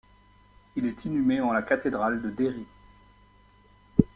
[0.75, 2.65] Il est inhumé en la cathédrale de Derry.